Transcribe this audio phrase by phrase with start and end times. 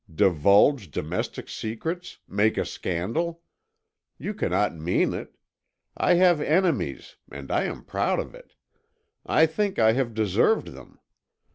[0.11, 3.43] Divulge domestic secrets, make a scandal!
[4.17, 5.35] You cannot mean it.
[5.95, 8.55] I have enemies, and I am proud of it.
[9.27, 10.97] I think I have deserved them.